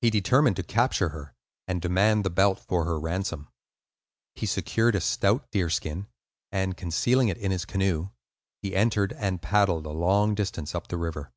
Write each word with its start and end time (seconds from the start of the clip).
He 0.00 0.08
determined 0.08 0.56
to 0.56 0.62
capture 0.62 1.10
her 1.10 1.34
and 1.68 1.82
demand 1.82 2.24
the 2.24 2.30
belt 2.30 2.58
for 2.58 2.86
her 2.86 2.98
ransom. 2.98 3.50
He 4.34 4.46
secured 4.46 4.94
a 4.94 5.00
stout 5.02 5.50
deerskin, 5.50 6.06
and 6.50 6.74
concealing 6.74 7.28
it 7.28 7.36
in 7.36 7.50
his 7.50 7.66
canoe, 7.66 8.08
he 8.62 8.74
entered 8.74 9.12
and 9.12 9.42
paddled 9.42 9.84
a 9.84 9.90
long 9.90 10.34
distance 10.34 10.74
up 10.74 10.88
the 10.88 10.96
river. 10.96 11.34